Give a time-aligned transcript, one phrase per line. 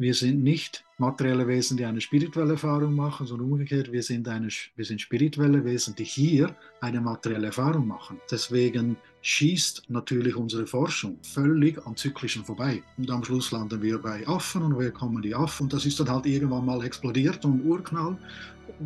[0.00, 4.46] Wir sind nicht materielle Wesen, die eine spirituelle Erfahrung machen, sondern umgekehrt, wir sind, eine,
[4.76, 8.20] wir sind spirituelle Wesen, die hier eine materielle Erfahrung machen.
[8.30, 12.80] Deswegen schießt natürlich unsere Forschung völlig an Zyklischen vorbei.
[12.96, 15.64] Und am Schluss landen wir bei Affen und woher kommen die Affen?
[15.64, 18.16] Und das ist dann halt irgendwann mal explodiert und Urknall,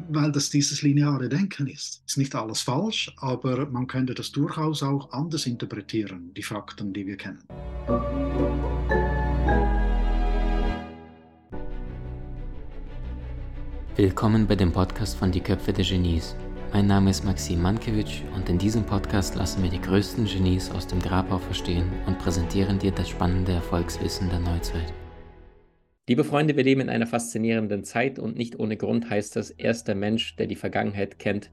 [0.08, 2.02] weil das dieses lineare Denken ist.
[2.06, 7.06] Ist nicht alles falsch, aber man könnte das durchaus auch anders interpretieren, die Fakten, die
[7.06, 7.42] wir kennen.
[13.94, 16.34] Willkommen bei dem Podcast von Die Köpfe der Genies.
[16.72, 20.86] Mein Name ist Maxim Mankewitsch und in diesem Podcast lassen wir die größten Genies aus
[20.86, 24.94] dem Grabau verstehen und präsentieren dir das spannende Erfolgswissen der Neuzeit.
[26.08, 29.88] Liebe Freunde, wir leben in einer faszinierenden Zeit und nicht ohne Grund heißt das, erst
[29.88, 31.50] der Mensch, der die Vergangenheit kennt,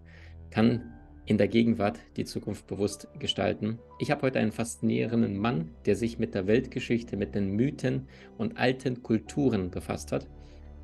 [0.49, 0.93] kann
[1.25, 3.79] in der Gegenwart die Zukunft bewusst gestalten.
[3.99, 8.57] Ich habe heute einen faszinierenden Mann, der sich mit der Weltgeschichte, mit den Mythen und
[8.57, 10.25] alten Kulturen befasst hat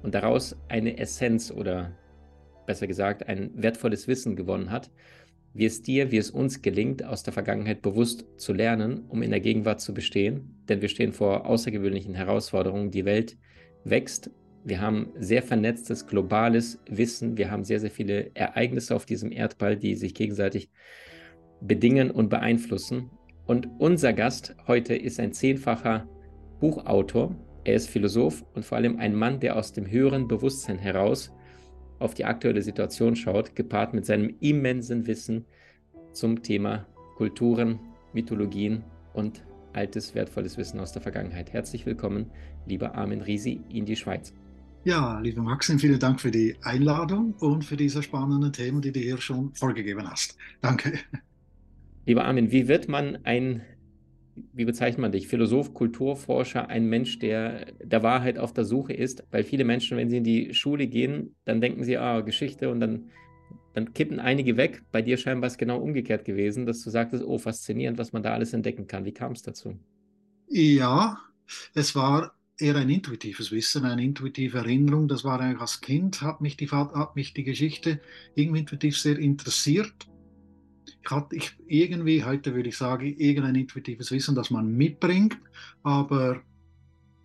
[0.03, 1.95] und daraus eine Essenz oder
[2.65, 4.91] besser gesagt ein wertvolles Wissen gewonnen hat,
[5.53, 9.31] wie es dir, wie es uns gelingt, aus der Vergangenheit bewusst zu lernen, um in
[9.31, 10.63] der Gegenwart zu bestehen.
[10.67, 12.91] Denn wir stehen vor außergewöhnlichen Herausforderungen.
[12.91, 13.37] Die Welt
[13.85, 14.31] wächst.
[14.65, 17.37] Wir haben sehr vernetztes globales Wissen.
[17.37, 20.69] Wir haben sehr, sehr viele Ereignisse auf diesem Erdball, die sich gegenseitig
[21.61, 23.09] bedingen und beeinflussen.
[23.45, 26.09] Und unser Gast heute ist ein zehnfacher
[26.59, 27.35] Buchautor,
[27.65, 31.31] er ist Philosoph und vor allem ein Mann, der aus dem höheren Bewusstsein heraus
[31.99, 35.45] auf die aktuelle Situation schaut, gepaart mit seinem immensen Wissen
[36.13, 36.85] zum Thema
[37.17, 37.79] Kulturen,
[38.13, 39.43] Mythologien und
[39.73, 41.53] altes, wertvolles Wissen aus der Vergangenheit.
[41.53, 42.31] Herzlich willkommen,
[42.67, 44.33] lieber Armin Risi, in die Schweiz.
[44.83, 48.99] Ja, lieber Maxim, vielen Dank für die Einladung und für diese spannenden Themen, die du
[48.99, 50.37] hier schon vorgegeben hast.
[50.61, 50.99] Danke.
[52.05, 53.63] Lieber Armin, wie wird man ein
[54.53, 55.27] wie bezeichnet man dich?
[55.27, 60.09] Philosoph, Kulturforscher, ein Mensch, der der Wahrheit auf der Suche ist, weil viele Menschen, wenn
[60.09, 63.09] sie in die Schule gehen, dann denken sie, ah, Geschichte und dann,
[63.73, 64.83] dann kippen einige weg.
[64.91, 68.33] Bei dir scheinbar ist genau umgekehrt gewesen, dass du sagtest, oh, faszinierend, was man da
[68.33, 69.05] alles entdecken kann.
[69.05, 69.79] Wie kam es dazu?
[70.47, 71.17] Ja,
[71.73, 75.07] es war eher ein intuitives Wissen, eine intuitive Erinnerung.
[75.07, 78.01] Das war eigentlich als Kind, hat mich die, hat mich die Geschichte
[78.35, 80.07] irgendwie intuitiv sehr interessiert
[81.11, 85.37] hatte ich irgendwie, heute würde ich sagen, irgendein intuitives Wissen, das man mitbringt,
[85.83, 86.41] aber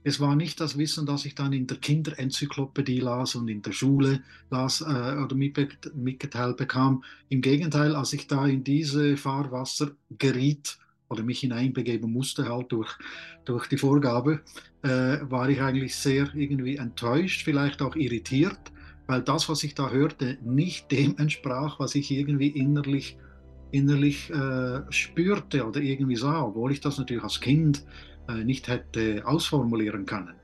[0.02, 3.72] es war nicht das Wissen, das ich dann in der Kinderenzyklopädie las und in der
[3.72, 7.04] Schule las äh, oder mitgeteilt bekam.
[7.28, 10.78] Im Gegenteil, als ich da in diese Fahrwasser geriet
[11.10, 12.96] oder mich hineinbegeben musste, halt durch,
[13.44, 14.40] durch die Vorgabe,
[14.82, 18.72] äh, war ich eigentlich sehr irgendwie enttäuscht, vielleicht auch irritiert,
[19.06, 23.18] weil das, was ich da hörte, nicht dem entsprach, was ich irgendwie innerlich
[23.72, 27.84] innerlich äh, spürte oder irgendwie sah, obwohl ich das natürlich als Kind
[28.28, 30.34] äh, nicht hätte ausformulieren können.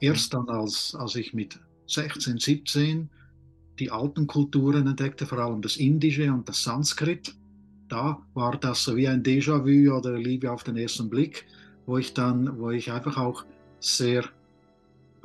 [0.00, 3.10] Erst dann, als, als ich mit 16, 17
[3.78, 7.34] die alten Kulturen entdeckte, vor allem das Indische und das Sanskrit,
[7.88, 11.46] da war das so wie ein Déjà-vu oder Liebe auf den ersten Blick,
[11.86, 13.44] wo ich dann, wo ich einfach auch
[13.80, 14.24] sehr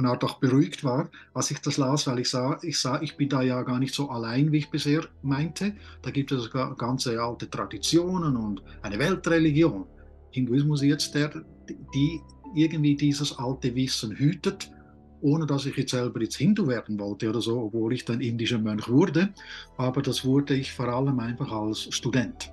[0.05, 3.29] Art auch beruhigt war, als ich das las, weil ich sah, ich sah, ich bin
[3.29, 5.73] da ja gar nicht so allein, wie ich bisher meinte.
[6.01, 9.85] Da gibt es ganze alte Traditionen und eine Weltreligion.
[10.31, 11.31] Hinduismus jetzt der,
[11.93, 12.21] die
[12.55, 14.71] irgendwie dieses alte Wissen hütet,
[15.21, 18.59] ohne dass ich jetzt selber jetzt Hindu werden wollte oder so, obwohl ich dann indischer
[18.59, 19.29] Mönch wurde.
[19.77, 22.51] Aber das wurde ich vor allem einfach als Student.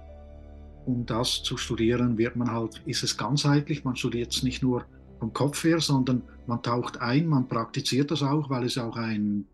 [0.85, 3.85] Um das zu studieren, wird man halt, ist es ganzheitlich.
[3.85, 4.85] Man studiert es nicht nur
[5.19, 9.47] vom Kopf her, sondern man taucht ein, man praktiziert das auch, weil es auch ein,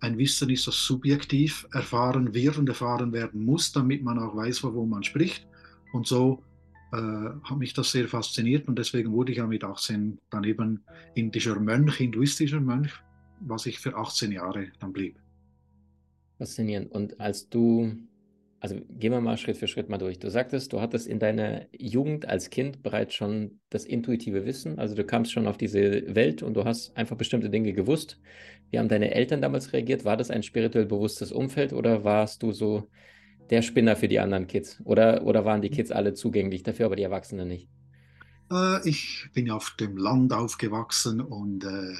[0.00, 4.62] ein Wissen ist, das subjektiv erfahren wird und erfahren werden muss, damit man auch weiß,
[4.64, 5.46] wovon man spricht.
[5.92, 6.42] Und so
[6.92, 10.82] äh, hat mich das sehr fasziniert und deswegen wurde ich ja mit 18 dann eben
[11.14, 12.92] indischer Mönch, hinduistischer Mönch,
[13.40, 15.18] was ich für 18 Jahre dann blieb.
[16.38, 16.92] Faszinierend.
[16.92, 17.96] Und als du
[18.60, 20.18] also gehen wir mal Schritt für Schritt mal durch.
[20.18, 24.78] Du sagtest, du hattest in deiner Jugend als Kind bereits schon das intuitive Wissen.
[24.78, 28.18] Also du kamst schon auf diese Welt und du hast einfach bestimmte Dinge gewusst.
[28.70, 30.04] Wie haben deine Eltern damals reagiert?
[30.04, 32.88] War das ein spirituell bewusstes Umfeld oder warst du so
[33.50, 34.80] der Spinner für die anderen Kids?
[34.84, 37.68] Oder, oder waren die Kids alle zugänglich dafür, aber die Erwachsenen nicht?
[38.50, 41.94] Äh, ich bin auf dem Land aufgewachsen und äh,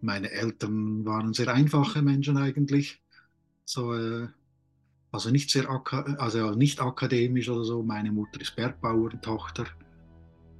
[0.00, 3.00] meine Eltern waren sehr einfache Menschen eigentlich.
[3.64, 4.28] So, äh,
[5.10, 5.68] also nicht sehr
[6.18, 7.82] also nicht akademisch oder so.
[7.82, 9.66] Meine Mutter ist Bergbauerntochter.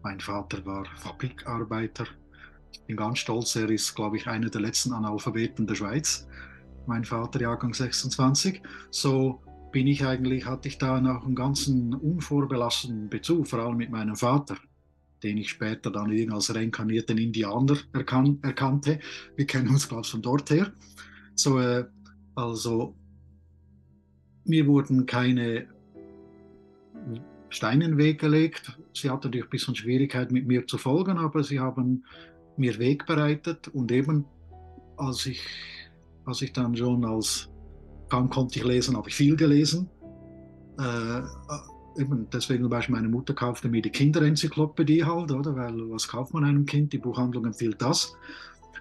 [0.03, 2.07] Mein Vater war Fabrikarbeiter.
[2.73, 6.27] Ich bin ganz stolz, er ist, glaube ich, einer der letzten Analphabeten der Schweiz.
[6.87, 8.63] Mein Vater, Jahrgang 26.
[8.91, 9.43] So
[9.73, 14.17] bin ich eigentlich, hatte ich da noch einen ganzen unvorbelassenen Bezug, vor allem mit meinem
[14.17, 14.57] Vater.
[15.23, 19.01] den ich später dann als reinkarnierten Indianer erkan erkannte.
[19.35, 20.73] Wir kennen uns, glaube ich, von dort her.
[21.35, 21.87] So, äh,
[22.37, 22.95] also,
[24.49, 25.67] mir wurden keine
[27.51, 28.79] Steine in den Weg gelegt.
[28.93, 32.05] Sie hatten natürlich ein bisschen Schwierigkeit mit mir zu folgen, aber sie haben
[32.57, 34.25] mir Weg bereitet und eben
[34.97, 35.41] als ich,
[36.25, 37.49] als ich dann schon als
[38.09, 39.89] kaum konnte ich lesen, habe ich viel gelesen.
[40.79, 45.55] Äh, eben deswegen zum Beispiel meine Mutter kaufte mir die Kinderenzyklopädie halt, oder?
[45.57, 46.93] Weil was kauft man einem Kind?
[46.93, 48.17] Die Buchhandlung empfiehlt das.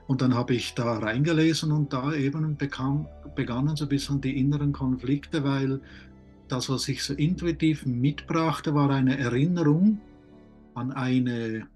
[0.07, 4.39] Und dann habe ich da reingelesen und da eben bekam, begannen so ein bisschen die
[4.39, 5.81] inneren Konflikte, weil
[6.47, 9.99] das, was ich so intuitiv mitbrachte, war eine Erinnerung
[10.75, 11.67] an eine,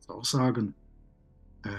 [0.00, 0.74] soll sagen,
[1.64, 1.70] äh,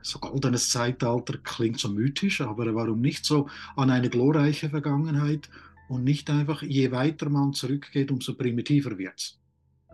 [0.00, 5.48] so goldenes Zeitalter klingt so mythisch, aber warum nicht so an eine glorreiche Vergangenheit
[5.88, 9.41] und nicht einfach, je weiter man zurückgeht, umso primitiver wird es.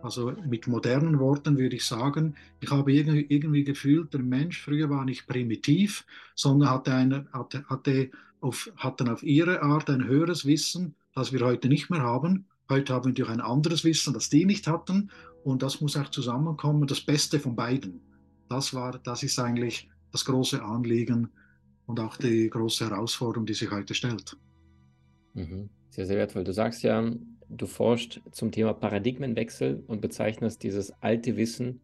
[0.01, 4.89] Also mit modernen Worten würde ich sagen, ich habe irgendwie, irgendwie gefühlt, der Mensch früher
[4.89, 6.05] war nicht primitiv,
[6.35, 8.09] sondern hatte, eine, hatte, hatte,
[8.39, 12.45] auf, hatten auf ihre Art ein höheres Wissen, das wir heute nicht mehr haben.
[12.69, 15.11] Heute haben wir natürlich ein anderes Wissen, das die nicht hatten.
[15.43, 18.01] Und das muss auch zusammenkommen, das Beste von beiden.
[18.47, 21.29] Das, war, das ist eigentlich das große Anliegen
[21.85, 24.37] und auch die große Herausforderung, die sich heute stellt.
[25.33, 25.69] Mhm.
[25.89, 26.43] Sehr, sehr wertvoll.
[26.43, 27.03] Du sagst ja,
[27.49, 31.81] du forschst zum Thema Paradigmenwechsel und bezeichnest dieses alte Wissen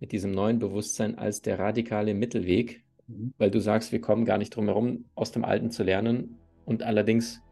[0.00, 3.32] mit diesem neuen Bewusstsein als der radikale Mittelweg, mhm.
[3.38, 6.82] weil du sagst, wir kommen gar nicht drum herum, aus dem Alten zu lernen und
[6.82, 7.42] allerdings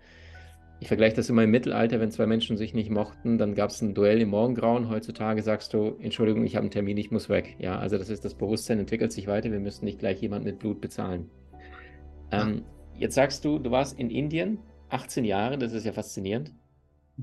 [0.78, 3.80] ich vergleiche das immer im Mittelalter, wenn zwei Menschen sich nicht mochten, dann gab es
[3.80, 4.90] ein Duell im Morgengrauen.
[4.90, 7.56] Heutzutage sagst du, Entschuldigung, ich habe einen Termin, ich muss weg.
[7.58, 10.58] Ja, also das ist das Bewusstsein, entwickelt sich weiter, wir müssen nicht gleich jemand mit
[10.58, 11.30] Blut bezahlen.
[12.30, 12.62] Ähm,
[12.94, 14.58] jetzt sagst du, du warst in Indien
[14.90, 16.52] 18 Jahre, das ist ja faszinierend.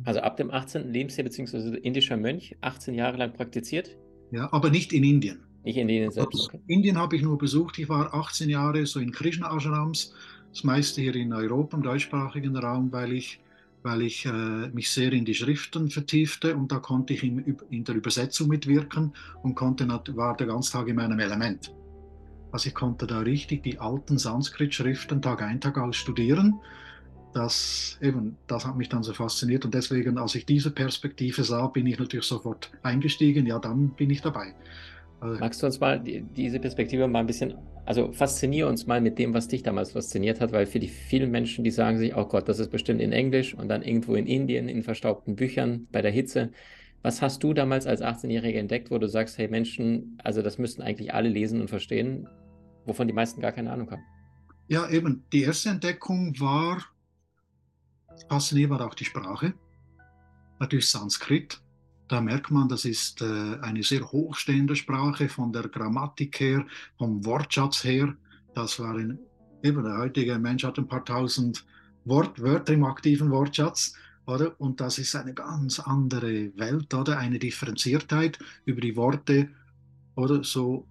[0.04, 0.92] Also ab dem 18.
[0.92, 3.96] Lebensjahr beziehungsweise indischer Mönch, 18 Jahre lang praktiziert?
[4.32, 5.44] Ja, aber nicht in Indien.
[5.64, 6.46] Nicht in Indien selbst.
[6.46, 6.60] Okay.
[6.68, 7.78] Indien habe ich nur besucht.
[7.78, 10.14] Ich war 18 Jahre so in Krishna Ashrams,
[10.50, 13.40] das meiste hier in Europa, im deutschsprachigen Raum, weil ich
[13.84, 17.84] weil ich äh, mich sehr in die Schriften vertiefte und da konnte ich in, in
[17.84, 19.14] der Übersetzung mitwirken
[19.44, 21.76] und konnte, war der ganze Tag in meinem Element.
[22.52, 26.60] Also ich konnte da richtig die alten Sanskrit-Schriften Tag ein, Tag aus studieren.
[27.34, 31.68] Das, eben, das hat mich dann so fasziniert und deswegen, als ich diese Perspektive sah,
[31.68, 33.48] bin ich natürlich sofort eingestiegen.
[33.48, 34.54] Ja, dann bin ich dabei.
[35.24, 39.00] Also Magst du uns mal die, diese Perspektive mal ein bisschen, also fasziniere uns mal
[39.00, 42.14] mit dem, was dich damals fasziniert hat, weil für die vielen Menschen, die sagen sich,
[42.16, 45.88] oh Gott, das ist bestimmt in Englisch und dann irgendwo in Indien, in verstaubten Büchern,
[45.94, 46.52] bei der Hitze.
[47.04, 50.82] Was hast du damals als 18-Jähriger entdeckt, wo du sagst, hey Menschen, also das müssten
[50.82, 52.28] eigentlich alle lesen und verstehen,
[52.86, 54.04] wovon die meisten gar keine Ahnung haben?
[54.68, 55.24] Ja, eben.
[55.32, 56.84] Die erste Entdeckung war,
[58.30, 59.54] faszinierend war auch die Sprache.
[60.60, 61.62] Natürlich Sanskrit.
[62.08, 66.66] Da merkt man, das ist äh, eine sehr hochstehende Sprache von der Grammatik her,
[66.98, 68.16] vom Wortschatz her.
[68.54, 69.20] Das war ein,
[69.64, 71.66] eben der heutige Mensch hat ein paar tausend
[72.06, 73.94] Wort, Wörter im aktiven Wortschatz.
[74.26, 74.60] Oder?
[74.60, 77.18] Und das ist eine ganz andere Welt, oder?
[77.18, 79.50] Eine Differenziertheit über die Worte
[80.16, 80.88] oder so.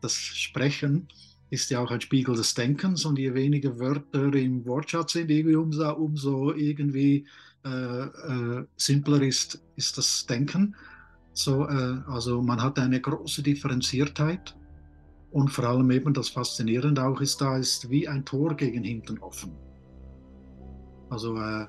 [0.00, 1.08] Das Sprechen
[1.52, 5.92] ist ja auch ein Spiegel des Denkens und je weniger Wörter im Wortschatz sind, umso,
[5.92, 7.26] umso irgendwie
[7.62, 10.74] äh, äh, simpler ist, ist das Denken.
[11.34, 14.56] So, äh, also man hat eine große Differenziertheit
[15.30, 19.18] und vor allem eben das Faszinierende auch ist, da ist wie ein Tor gegen hinten
[19.18, 19.52] offen.
[21.10, 21.66] Also äh,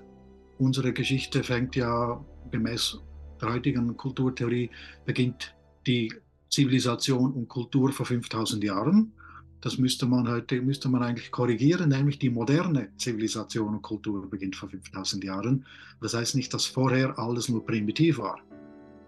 [0.60, 3.00] unsere Geschichte fängt ja gemäß
[3.42, 4.70] der heutigen Kulturtheorie,
[5.04, 5.54] beginnt
[5.86, 6.14] die
[6.50, 9.12] Zivilisation und Kultur vor 5000 Jahren
[9.64, 14.58] das müsste man heute, müsste man eigentlich korrigieren, nämlich die moderne Zivilisation und Kultur beginnt
[14.58, 15.66] vor 5000 Jahren.
[16.02, 18.42] Das heißt nicht, dass vorher alles nur primitiv war.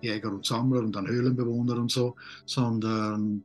[0.02, 3.44] Jäger und Sammler und dann Höhlenbewohner und so, sondern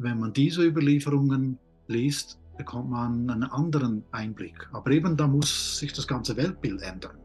[0.00, 4.68] wenn man diese Überlieferungen liest, bekommt man einen anderen Einblick.
[4.72, 7.18] Aber eben da muss sich das ganze Weltbild ändern.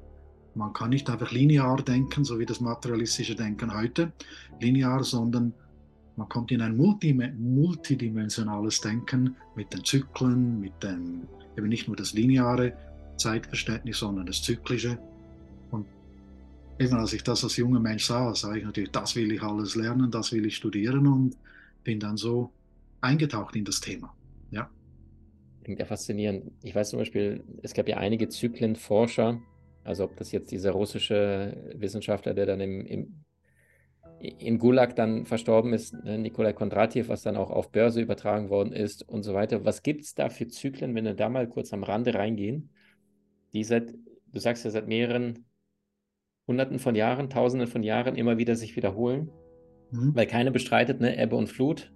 [0.54, 4.14] Man kann nicht einfach linear denken, so wie das materialistische Denken heute,
[4.62, 5.56] linear, sondern
[6.18, 12.14] man kommt in ein multidimensionales Denken mit den Zyklen, mit dem, eben nicht nur das
[12.14, 12.74] lineare
[13.18, 14.98] Zeitverständnis, sondern das zyklische.
[15.72, 15.86] Und
[16.80, 19.76] eben als ich das als junger Mensch sah, sah ich natürlich, das will ich alles
[19.76, 21.38] lernen, das will ich studieren und
[21.84, 22.52] bin dann so
[23.02, 24.16] eingetaucht in das Thema.
[24.52, 24.70] Ja.
[25.64, 26.52] Klingt ja faszinierend.
[26.64, 29.42] Ich weiß zum Beispiel, es gab ja einige Zyklenforscher,
[29.84, 33.25] also ob das jetzt dieser russische Wissenschaftler, der dann im, im
[34.20, 38.74] in Gulag dann verstorben ist, ne, Nikolai Kondratiev, was dann auch auf Börse übertragen worden
[38.74, 39.66] ist und so weiter.
[39.66, 42.70] Was gibt es da für Zyklen, wenn wir da mal kurz am Rande reingehen,
[43.54, 43.94] die seit,
[44.32, 45.46] du sagst ja seit mehreren
[46.48, 49.32] Hunderten von Jahren, Tausenden von Jahren immer wieder sich wiederholen?
[49.92, 50.16] Mhm.
[50.16, 51.92] Weil keiner bestreitet, ne, Ebbe und Flut.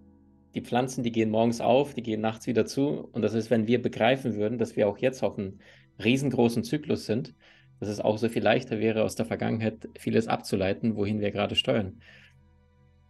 [0.55, 3.07] Die Pflanzen, die gehen morgens auf, die gehen nachts wieder zu.
[3.11, 5.59] Und das ist, wenn wir begreifen würden, dass wir auch jetzt auf einem
[6.03, 7.35] riesengroßen Zyklus sind,
[7.79, 11.55] dass es auch so viel leichter wäre, aus der Vergangenheit vieles abzuleiten, wohin wir gerade
[11.55, 12.01] steuern.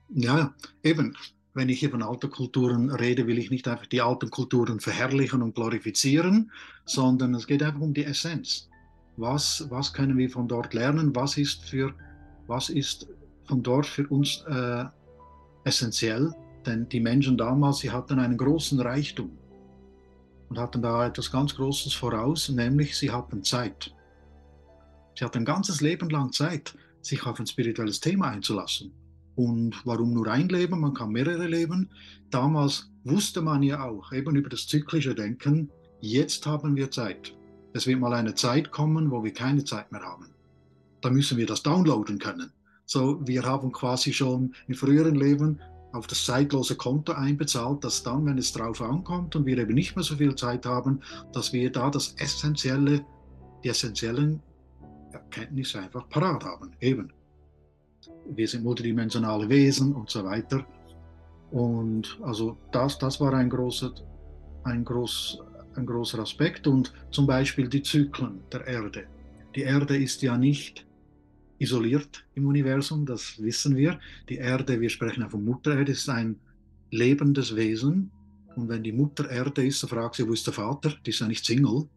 [0.10, 1.16] Ja, eben.
[1.56, 5.56] Wenn ich über alte Kulturen rede, will ich nicht einfach die alten Kulturen verherrlichen und
[5.56, 6.52] glorifizieren,
[6.86, 8.70] sondern es geht einfach um die Essenz.
[9.18, 11.14] Was, was können wir von dort lernen?
[11.16, 11.94] Was ist, für,
[12.48, 13.08] was ist
[13.46, 14.86] von dort für uns äh,
[15.66, 16.32] essentiell?
[16.66, 19.32] Denn die Menschen damals, sie hatten einen großen Reichtum
[20.50, 23.94] und hatten da etwas ganz Großes voraus, nämlich sie hatten Zeit.
[25.20, 28.94] Sie hatten ein ganzes Leben lang Zeit, sich auf ein spirituelles Thema einzulassen.
[29.36, 30.80] Und warum nur ein Leben?
[30.80, 31.90] Man kann mehrere leben.
[32.30, 37.36] Damals wusste man ja auch eben über das zyklische Denken, jetzt haben wir Zeit.
[37.74, 40.28] Es wird mal eine Zeit kommen, wo wir keine Zeit mehr haben.
[41.02, 42.54] Da müssen wir das downloaden können.
[42.86, 45.60] So, wir haben quasi schon im früheren Leben
[45.92, 49.98] auf das zeitlose Konto einbezahlt, dass dann, wenn es drauf ankommt und wir eben nicht
[49.98, 51.02] mehr so viel Zeit haben,
[51.34, 53.06] dass wir da das Essentielle,
[53.66, 54.42] die essentiellen
[55.12, 56.72] Erkenntnisse einfach parat haben.
[56.80, 57.12] Eben.
[58.30, 60.66] Wir sind multidimensionale Wesen und so weiter.
[61.52, 63.92] Und also das, das war ein großer,
[64.64, 65.40] ein, groß,
[65.76, 66.68] ein großer Aspekt.
[66.68, 69.06] Und zum Beispiel die Zyklen der Erde.
[69.56, 70.86] Die Erde ist ja nicht
[71.58, 74.00] isoliert im Universum, das wissen wir.
[74.30, 76.40] Die Erde, wir sprechen ja von Mutter Erde, ist ein
[76.92, 78.12] lebendes Wesen.
[78.56, 80.94] Und wenn die Mutter Erde ist, dann fragt sie, wo ist der Vater?
[81.06, 81.88] Die ist ja nicht Single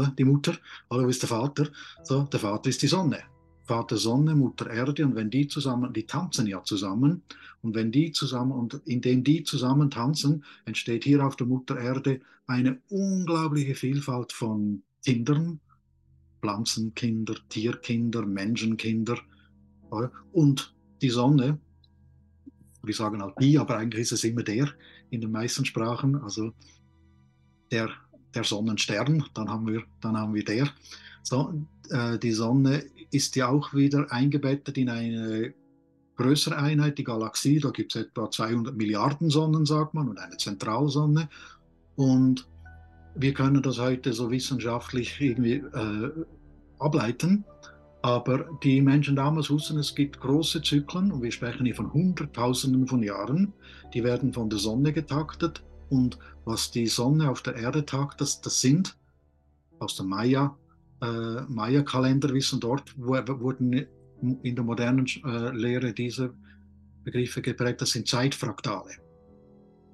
[0.00, 0.56] die Mutter,
[0.90, 1.68] oder wo ist der Vater?
[2.02, 3.20] So, der Vater ist die Sonne.
[3.64, 5.04] Vater Sonne, Mutter Erde.
[5.06, 7.22] Und wenn die zusammen, die tanzen ja zusammen.
[7.62, 12.20] Und wenn die zusammen und indem die zusammen tanzen, entsteht hier auf der Mutter Erde
[12.46, 15.60] eine unglaubliche Vielfalt von Kindern,
[16.40, 19.18] Pflanzenkinder, Tierkinder, Menschenkinder.
[20.32, 21.58] Und die Sonne,
[22.82, 24.68] wir sagen halt die, aber eigentlich ist es immer der
[25.10, 26.52] in den meisten Sprachen, also
[27.70, 27.90] der
[28.34, 30.68] der Sonnenstern, dann haben wir, dann haben wir der.
[31.22, 31.54] So,
[31.90, 35.54] äh, die Sonne ist ja auch wieder eingebettet in eine
[36.16, 37.60] größere Einheit, die Galaxie.
[37.60, 41.28] Da gibt es etwa 200 Milliarden Sonnen, sagt man, und eine Zentralsonne.
[41.96, 42.48] Und
[43.14, 46.10] wir können das heute so wissenschaftlich irgendwie äh,
[46.78, 47.44] ableiten.
[48.02, 52.88] Aber die Menschen damals wussten, es gibt große Zyklen, und wir sprechen hier von Hunderttausenden
[52.88, 53.52] von Jahren,
[53.94, 55.62] die werden von der Sonne getaktet
[55.92, 58.96] und was die Sonne auf der Erde tagt, das, das sind
[59.78, 60.56] aus dem Maya,
[61.02, 63.86] äh, Maya-Kalender wissen, dort wurden
[64.42, 66.32] in der modernen äh, Lehre diese
[67.04, 68.92] Begriffe geprägt, das sind Zeitfraktale.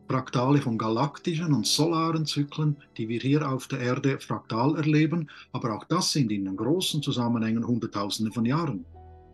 [0.08, 5.74] Fraktale von galaktischen und solaren Zyklen, die wir hier auf der Erde fraktal erleben, aber
[5.74, 8.86] auch das sind in den großen Zusammenhängen Hunderttausende von Jahren.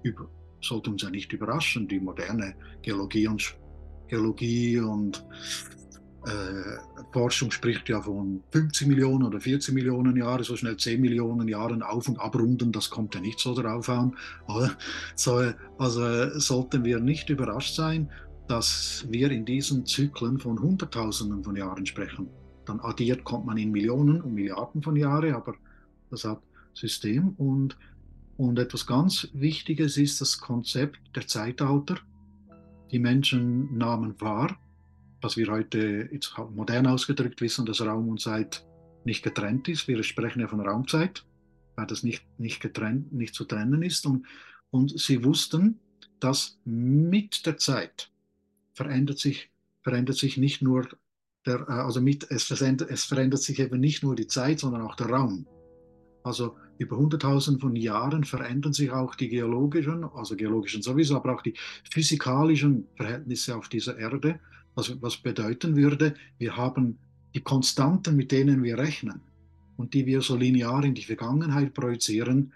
[0.03, 0.29] Über,
[0.63, 3.55] sollte uns ja nicht überraschen, die moderne Geologie und,
[4.09, 5.25] Geologie und
[6.27, 6.79] äh,
[7.13, 11.83] Forschung spricht ja von 50 Millionen oder 40 Millionen Jahren, so schnell 10 Millionen Jahren
[11.83, 14.17] auf- und abrunden, das kommt ja nicht so darauf an.
[15.15, 18.11] So, also sollten wir nicht überrascht sein,
[18.49, 22.29] dass wir in diesen Zyklen von Hunderttausenden von Jahren sprechen.
[22.65, 25.55] Dann addiert kommt man in Millionen und Milliarden von Jahren, aber
[26.11, 26.41] das hat
[26.73, 27.31] System.
[27.37, 27.77] Und,
[28.37, 31.97] und etwas ganz Wichtiges ist das Konzept der Zeitalter.
[32.91, 34.57] Die Menschen nahmen wahr,
[35.25, 38.65] was wir heute jetzt modern ausgedrückt wissen, dass Raum und Zeit
[39.05, 39.89] nicht getrennt ist.
[39.89, 41.25] Wir sprechen ja von Raumzeit,
[41.77, 44.07] weil das nicht, nicht, getrennt, nicht zu trennen ist.
[44.07, 44.27] Und,
[44.71, 45.81] und sie wussten,
[46.21, 48.11] dass mit der Zeit
[48.75, 49.51] verändert sich,
[49.83, 50.89] verändert sich nicht nur
[51.47, 54.83] der, äh, also mit, es, verändert, es verändert sich eben nicht nur die Zeit, sondern
[54.83, 55.47] auch der Raum.
[56.23, 61.43] Also über hunderttausend von Jahren verändern sich auch die geologischen, also geologischen sowieso, aber auch
[61.43, 61.55] die
[61.91, 64.39] physikalischen Verhältnisse auf dieser Erde
[64.75, 66.99] was, was bedeuten würde, wir haben
[67.35, 69.21] die Konstanten, mit denen wir rechnen
[69.77, 72.53] und die wir so linear in die Vergangenheit projizieren,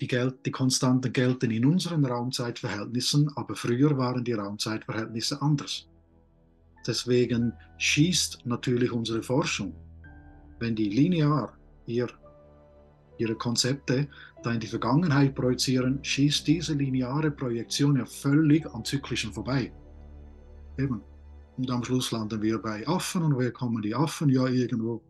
[0.00, 5.88] die, Gel die Konstanten gelten in unseren Raumzeitverhältnissen, aber früher waren die Raumzeitverhältnisse anders.
[6.86, 9.74] Deswegen schießt natürlich unsere Forschung,
[10.58, 11.56] wenn die linear
[11.86, 12.08] ihr,
[13.18, 14.08] ihre Konzepte
[14.42, 19.72] da in die Vergangenheit projizieren, schießt diese lineare Projektion ja völlig am Zyklischen vorbei.
[20.78, 21.02] Eben.
[21.56, 23.22] Und am Schluss landen wir bei Affen.
[23.22, 24.28] Und woher kommen die Affen?
[24.28, 25.02] Ja, irgendwo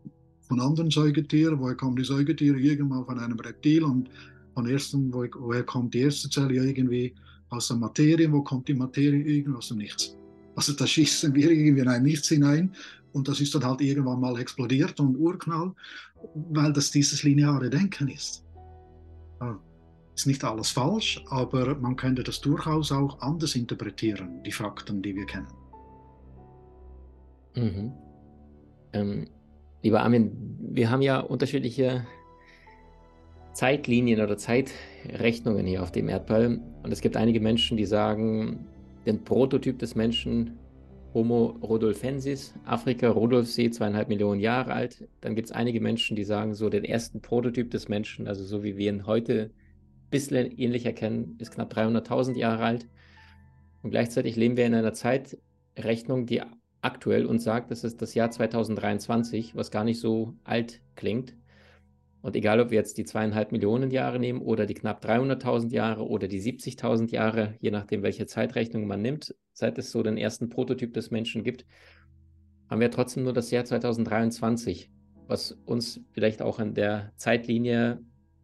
[0.47, 1.59] von anderen Säugetieren.
[1.59, 2.59] Woher kommen die Säugetiere?
[2.59, 3.83] Irgendwo von einem Reptil.
[3.83, 4.09] Und
[4.53, 6.53] von ersten, woher kommt die erste Zelle?
[6.53, 7.15] Ja, irgendwie
[7.49, 8.31] aus der Materie.
[8.31, 9.23] Wo kommt die Materie?
[9.23, 10.15] Irgendwo aus dem Nichts.
[10.55, 12.71] Also da schießen wir irgendwie in ein Nichts hinein.
[13.13, 15.73] Und das ist dann halt irgendwann mal explodiert und Urknall,
[16.51, 18.43] weil das dieses lineare Denken ist.
[20.15, 25.15] Ist nicht alles falsch, aber man könnte das durchaus auch anders interpretieren, die Fakten, die
[25.15, 25.47] wir kennen.
[27.55, 27.93] Mhm.
[28.93, 29.25] Ähm,
[29.81, 32.05] lieber Armin, wir haben ja unterschiedliche
[33.53, 36.59] Zeitlinien oder Zeitrechnungen hier auf dem Erdball.
[36.83, 38.67] Und es gibt einige Menschen, die sagen,
[39.05, 40.57] den Prototyp des Menschen
[41.13, 45.07] Homo rudolfensis, Afrika, Rudolfsee, zweieinhalb Millionen Jahre alt.
[45.21, 48.63] Dann gibt es einige Menschen, die sagen, so den ersten Prototyp des Menschen, also so
[48.63, 52.89] wie wir ihn heute ein bisschen ähnlich erkennen, ist knapp 300.000 Jahre alt.
[53.81, 56.41] Und gleichzeitig leben wir in einer Zeitrechnung, die
[56.85, 61.35] aktuell uns sagt, das ist das Jahr 2023, was gar nicht so alt klingt.
[62.21, 66.07] Und egal, ob wir jetzt die zweieinhalb Millionen Jahre nehmen oder die knapp 300.000 Jahre
[66.07, 70.49] oder die 70.000 Jahre, je nachdem, welche Zeitrechnung man nimmt, seit es so den ersten
[70.49, 71.65] Prototyp des Menschen gibt,
[72.69, 74.89] haben wir trotzdem nur das Jahr 2023,
[75.27, 77.99] was uns vielleicht auch an der Zeitlinie,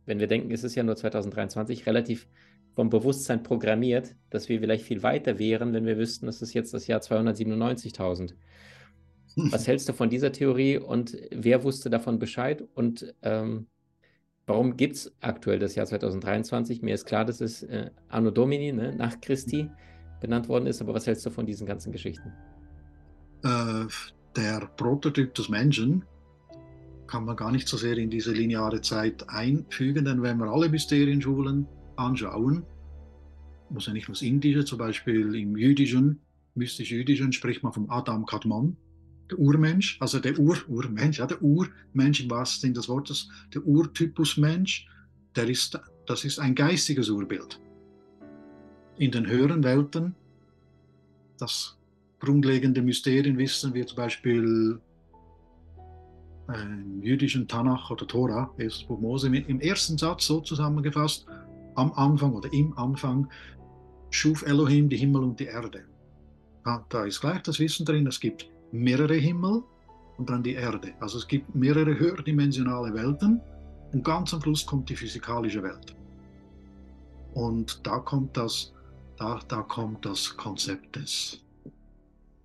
[0.06, 2.28] wenn wir denken, es ist ja nur 2023, relativ
[2.76, 6.74] vom Bewusstsein programmiert, dass wir vielleicht viel weiter wären, wenn wir wüssten, es ist jetzt
[6.74, 8.34] das Jahr 297.000.
[9.36, 13.68] Was hältst du von dieser Theorie und wer wusste davon Bescheid und ähm,
[14.46, 16.82] warum gibt es aktuell das Jahr 2023?
[16.82, 19.70] Mir ist klar, dass es äh, Anno Domini, ne, nach Christi,
[20.20, 22.34] benannt worden ist, aber was hältst du von diesen ganzen Geschichten?
[23.44, 23.86] Äh,
[24.36, 26.06] der Prototyp des Menschen
[27.12, 30.70] kann man gar nicht so sehr in diese lineare Zeit einfügen, denn wenn wir alle
[30.70, 32.64] Mysterienschulen anschauen,
[33.70, 36.22] muss ja nicht nur das Indische, zum Beispiel im Jüdischen,
[36.56, 38.78] mystisch-jüdischen spricht man vom Adam Kadmon,
[39.30, 43.66] der Urmensch, also der Ur, Urmensch, ja, der Urmensch im wahrsten Sinne des Wortes, der
[43.66, 44.88] Urtypus Mensch,
[45.36, 47.60] der ist, das ist ein geistiges Urbild.
[48.98, 50.16] In den höheren Welten,
[51.38, 51.78] das
[52.20, 54.80] grundlegende Mysterien wissen wir zum Beispiel
[56.54, 61.26] im jüdischen Tanach oder Tora, erstes Buch Mose, im ersten Satz so zusammengefasst,
[61.76, 63.28] am Anfang oder im Anfang
[64.10, 65.86] schuf Elohim die Himmel und die Erde.
[66.66, 69.64] Ja, da ist gleich das Wissen drin, es gibt mehrere Himmel
[70.18, 70.94] und dann die Erde.
[71.00, 73.42] Also es gibt mehrere höherdimensionale Welten
[73.94, 75.96] und ganz am Schluss kommt die physikalische Welt.
[77.34, 78.74] Und da kommt das,
[79.18, 81.42] da, da kommt das Konzept des,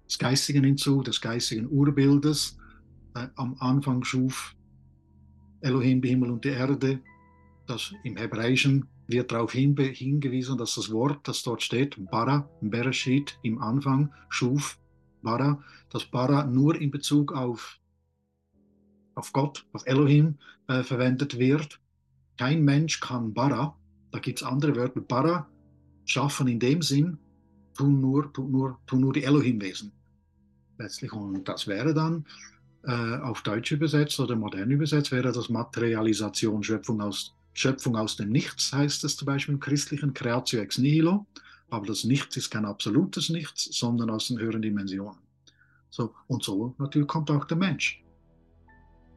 [0.07, 2.57] des Geistigen hinzu, des geistigen Urbildes.
[3.16, 4.55] Äh, am Anfang schuf
[5.62, 7.00] Elohim die Himmel und die Erde.
[7.66, 13.61] Das im Hebräischen wird darauf hingewiesen, dass das Wort, das dort steht, Bara, Bereshit, im
[13.61, 14.79] Anfang schuf
[15.22, 17.81] Bara, dass Bara nur in Bezug auf,
[19.14, 21.81] auf Gott, auf Elohim äh, verwendet wird.
[22.37, 23.76] Kein Mensch kann Bara,
[24.11, 25.48] da gibt es andere Wörter, Bara
[26.05, 27.18] schaffen in dem Sinn,
[27.74, 29.92] tun nur, tun nur, tun nur die Elohim-Wesen.
[30.79, 32.26] Letztlich, und das wäre dann
[32.87, 38.31] äh, auf Deutsch übersetzt oder modern übersetzt, wäre das Materialisation, Schöpfung aus, Schöpfung aus dem
[38.31, 41.27] Nichts, heißt es zum Beispiel im christlichen Creatio ex nihilo.
[41.68, 45.18] Aber das Nichts ist kein absolutes Nichts, sondern aus den höheren Dimensionen.
[45.90, 48.03] So, und so natürlich kommt auch der Mensch.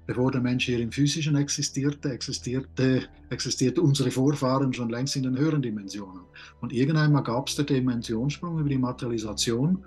[0.07, 5.37] Bevor der Mensch hier im Physischen existierte, existierte, existierte unsere Vorfahren schon längst in den
[5.37, 6.23] höheren Dimensionen.
[6.61, 9.85] Und irgendeinmal gab es den Dimensionssprung über die Materialisation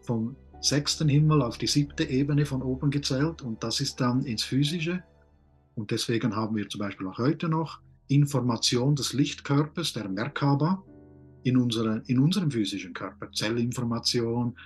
[0.00, 4.42] vom sechsten Himmel auf die siebte Ebene von oben gezählt und das ist dann ins
[4.42, 5.02] Physische.
[5.74, 10.82] Und deswegen haben wir zum Beispiel auch heute noch Information des Lichtkörpers, der Merkaba,
[11.44, 13.30] in, unsere, in unserem physischen Körper.
[13.32, 14.56] Zellinformation,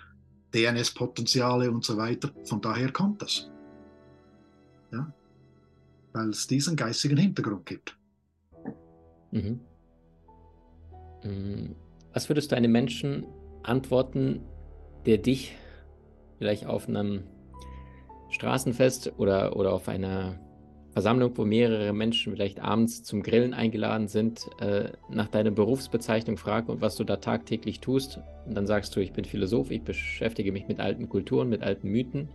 [0.55, 2.31] DNS-Potenziale und so weiter.
[2.45, 3.51] Von daher kommt das.
[4.91, 5.13] Ja?
[6.13, 7.99] Weil es diesen geistigen Hintergrund gibt.
[9.31, 9.61] Mhm.
[11.25, 11.75] Mm,
[12.13, 13.27] was würdest du einem Menschen
[13.63, 14.41] antworten,
[15.07, 15.55] der dich
[16.43, 17.23] vielleicht auf einem
[18.31, 20.41] Straßenfest oder, oder auf einer
[20.91, 26.69] Versammlung, wo mehrere Menschen vielleicht abends zum Grillen eingeladen sind, äh, nach deiner Berufsbezeichnung fragt
[26.69, 28.19] und was du da tagtäglich tust.
[28.45, 31.89] Und dann sagst du, ich bin Philosoph, ich beschäftige mich mit alten Kulturen, mit alten
[31.89, 32.29] Mythen.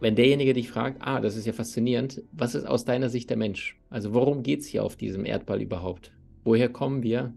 [0.00, 3.36] Wenn derjenige dich fragt, ah, das ist ja faszinierend, was ist aus deiner Sicht der
[3.36, 3.78] Mensch?
[3.88, 6.10] Also worum geht es hier auf diesem Erdball überhaupt?
[6.42, 7.32] Woher kommen wir?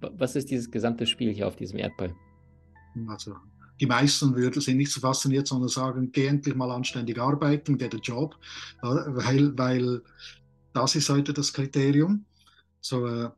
[0.00, 2.14] Was ist dieses gesamte Spiel hier auf diesem Erdball?
[3.08, 3.34] Also
[3.80, 7.94] die meisten würden, sind nicht so fasziniert, sondern sagen, geh endlich mal anständig arbeiten, get
[7.94, 8.36] a job,
[8.80, 10.02] weil, weil
[10.72, 12.24] das ist heute das Kriterium.
[12.80, 13.30] So, äh,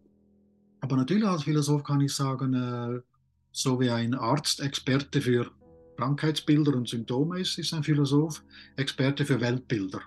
[0.81, 3.01] aber natürlich als Philosoph kann ich sagen, äh,
[3.53, 5.51] so wie ein Arzt Experte für
[5.96, 8.42] Krankheitsbilder und Symptome ist, ist ein Philosoph
[8.77, 10.03] Experte für Weltbilder.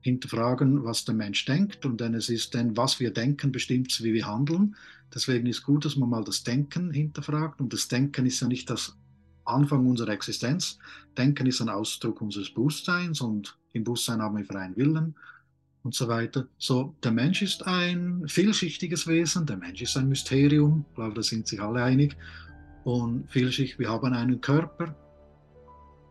[0.00, 4.12] Hinterfragen, was der Mensch denkt und denn es ist denn, was wir denken, bestimmt, wie
[4.12, 4.76] wir handeln.
[5.14, 8.68] Deswegen ist gut, dass man mal das Denken hinterfragt und das Denken ist ja nicht
[8.68, 8.98] das
[9.44, 10.78] Anfang unserer Existenz.
[11.16, 15.14] Denken ist ein Ausdruck unseres Bewusstseins und im Bewusstsein haben wir freien Willen.
[15.82, 16.46] und so weiter.
[16.56, 21.22] So, der Mensch ist ein vielschichtiges Wesen, der Mensch ist ein Mysterium, ich glaube, da
[21.22, 22.16] sind sich alle einig.
[22.84, 24.94] Und vielschichtig, wir haben einen Körper.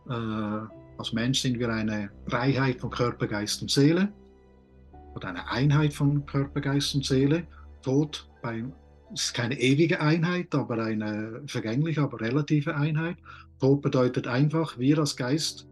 [0.08, 4.12] Äh, als Mensch sind wir eine Dreiheit von Körper, Geist und Seele
[5.14, 7.46] oder eine Einheit von Körper, Geist und Seele.
[7.82, 8.28] Tod
[9.08, 13.16] bei, ist keine ewige Einheit, aber eine vergängliche, aber relative Einheit.
[13.60, 15.66] Tod bedeutet einfach, wir als Geist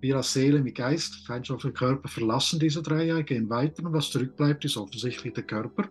[0.00, 4.64] wir als Seele mit Geist, feinstofflicher Körper, verlassen diese Dreiheit, gehen weiter und was zurückbleibt,
[4.64, 5.88] ist offensichtlich der Körper,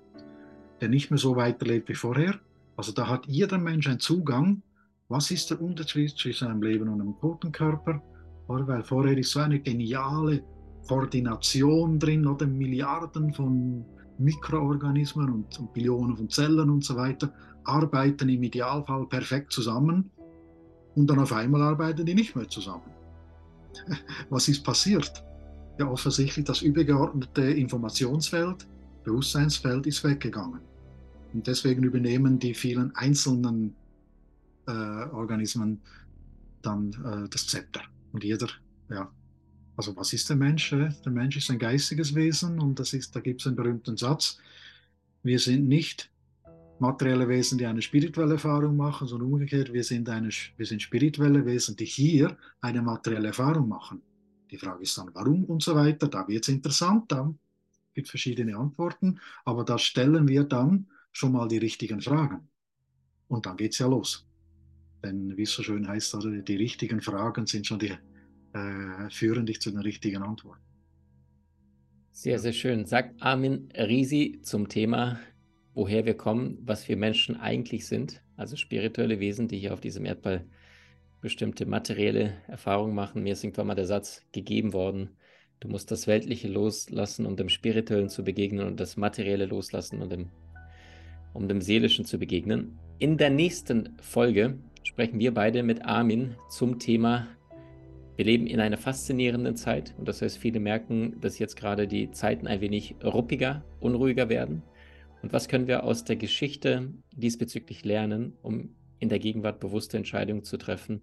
[0.79, 2.39] der nicht mehr so weiterlebt wie vorher.
[2.77, 4.61] Also da hat jeder Mensch einen Zugang.
[5.09, 8.01] Was ist der Unterschied zwischen einem Leben und einem toten Körper?
[8.47, 10.43] Weil vorher ist so eine geniale
[10.87, 13.83] Koordination drin, oder Milliarden von
[14.19, 20.09] Mikroorganismen und, Billionen von Zellen und so weiter arbeiten im Idealfall perfekt zusammen
[20.95, 22.91] und dann auf einmal arbeiten die nicht mehr zusammen.
[24.29, 25.23] Was ist passiert?
[25.79, 28.67] Ja, offensichtlich das übergeordnete Informationsfeld,
[29.03, 30.61] Bewusstseinsfeld ist weggegangen.
[31.33, 33.75] Und deswegen übernehmen die vielen einzelnen
[34.65, 35.81] äh, Organismen
[36.61, 37.81] dann äh, das Zepter.
[38.11, 38.47] Und jeder,
[38.89, 39.11] ja,
[39.77, 40.71] also was ist der Mensch?
[40.71, 44.39] Der Mensch ist ein geistiges Wesen und das ist, da gibt es einen berühmten Satz.
[45.21, 46.09] Wir sind nicht
[46.79, 51.45] materielle Wesen, die eine spirituelle Erfahrung machen, sondern umgekehrt, wir sind, eine, wir sind spirituelle
[51.45, 54.01] Wesen, die hier eine materielle Erfahrung machen.
[54.49, 56.07] Die Frage ist dann, warum und so weiter.
[56.07, 57.31] Da wird es interessant, da
[57.93, 62.47] gibt es verschiedene Antworten, aber da stellen wir dann schon mal die richtigen Fragen.
[63.27, 64.25] Und dann geht es ja los.
[65.03, 67.93] Denn wie es so schön heißt, also die richtigen Fragen sind schon die,
[68.53, 70.61] äh, führen dich zu den richtigen Antworten.
[72.11, 72.85] Sehr, sehr schön.
[72.85, 75.19] Sagt Armin Risi zum Thema
[75.77, 80.05] woher wir kommen, was wir Menschen eigentlich sind, also spirituelle Wesen, die hier auf diesem
[80.05, 80.43] Erdball
[81.21, 83.21] bestimmte materielle Erfahrungen machen.
[83.21, 85.11] Mir ist irgendwann mal der Satz gegeben worden,
[85.59, 90.09] du musst das Weltliche loslassen, um dem Spirituellen zu begegnen und das Materielle loslassen, um
[90.09, 90.29] dem,
[91.33, 92.79] um dem Seelischen zu begegnen.
[92.97, 97.27] In der nächsten Folge sprechen wir beide mit Armin zum Thema
[98.17, 102.09] wir leben in einer faszinierenden Zeit und das heißt, viele merken, dass jetzt gerade die
[102.09, 104.63] Zeiten ein wenig ruppiger, unruhiger werden.
[105.21, 110.43] Und was können wir aus der Geschichte diesbezüglich lernen, um in der Gegenwart bewusste Entscheidungen
[110.43, 111.01] zu treffen?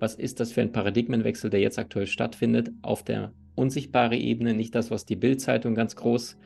[0.00, 4.52] Was ist das für ein Paradigmenwechsel, der jetzt aktuell stattfindet auf der unsichtbaren Ebene?
[4.52, 6.36] Nicht das, was die Bildzeitung ganz groß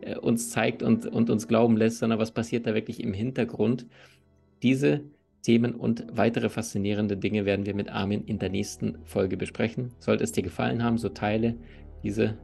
[0.00, 3.86] äh, uns zeigt und, und uns glauben lässt, sondern was passiert da wirklich im Hintergrund?
[4.62, 5.04] Diese
[5.46, 9.94] Themen und weitere faszinierende Dinge werden wir mit Armin in der nächsten Folge besprechen.
[10.00, 11.54] Sollte es dir gefallen haben, so teile
[12.02, 12.36] diese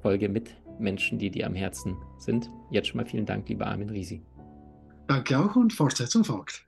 [0.00, 2.50] Folge mit Menschen, die dir am Herzen sind.
[2.70, 4.22] Jetzt schon mal vielen Dank, lieber Armin Risi.
[5.06, 6.64] Danke auch und Fortsetzung folgt.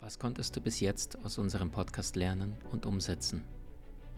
[0.00, 3.44] Was konntest du bis jetzt aus unserem Podcast lernen und umsetzen?